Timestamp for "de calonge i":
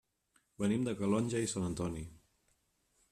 0.87-1.51